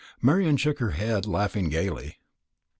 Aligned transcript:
Marian 0.19 0.57
shook 0.57 0.79
her 0.79 0.93
head, 0.97 1.27
laughing 1.27 1.69
gaily. 1.69 2.17